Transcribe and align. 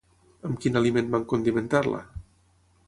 Amb 0.47 0.57
quin 0.63 0.79
aliment 0.81 1.11
van 1.17 1.29
condimentar-la? 1.35 2.03